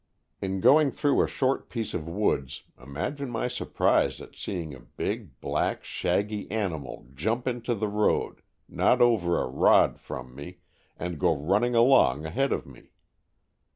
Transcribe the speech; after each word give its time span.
In 0.41 0.61
going 0.61 0.89
through 0.89 1.21
a 1.21 1.27
short 1.27 1.69
piece 1.69 1.93
of 1.93 2.07
woods 2.09 2.63
imagine 2.81 3.29
my 3.29 3.47
sur 3.47 3.65
prise 3.65 4.19
at 4.19 4.35
seeing 4.35 4.73
a 4.73 4.79
big, 4.79 5.39
black, 5.39 5.83
shaggy 5.83 6.49
animal 6.49 7.05
jump 7.13 7.47
into 7.47 7.75
the 7.75 7.87
road 7.87 8.41
not 8.67 8.99
over 8.99 9.39
a 9.39 9.45
rod 9.47 9.99
from 9.99 10.33
me 10.33 10.57
and 10.97 11.19
go 11.19 11.35
running 11.37 11.75
along 11.75 12.25
ahead 12.25 12.51
of 12.51 12.65
me. 12.65 12.93